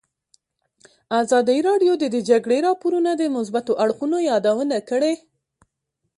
ازادي 1.21 1.57
راډیو 1.67 1.93
د 1.99 2.03
د 2.15 2.17
جګړې 2.29 2.57
راپورونه 2.67 3.11
د 3.15 3.23
مثبتو 3.35 3.71
اړخونو 3.83 4.17
یادونه 4.29 4.77
کړې. 4.89 5.13